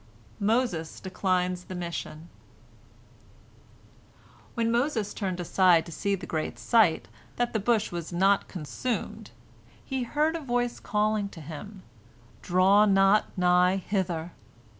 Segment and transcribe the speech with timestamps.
[0.39, 2.27] MOSES DECLINES THE MISSION
[4.55, 9.29] When Moses turned aside to see the great sight, that the bush was not consumed,
[9.85, 11.83] he heard a voice calling to him,
[12.41, 14.31] "Draw not nigh hither."